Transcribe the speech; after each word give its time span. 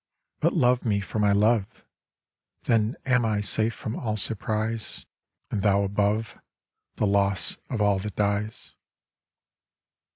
But 0.39 0.53
love 0.53 0.83
me 0.83 0.99
for 0.99 1.19
my 1.19 1.31
love, 1.31 1.85
Then 2.63 2.95
am 3.05 3.23
I 3.23 3.39
safe 3.41 3.75
from 3.75 3.95
all 3.95 4.17
surprise, 4.17 5.05
And 5.51 5.61
thou 5.61 5.83
above 5.83 6.39
The 6.95 7.05
loss 7.05 7.57
of 7.69 7.81
all 7.81 7.99
that 7.99 8.15
dies. 8.15 8.73